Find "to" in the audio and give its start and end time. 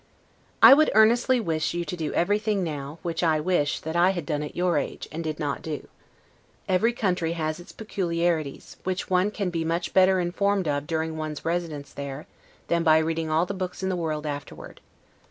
1.85-1.95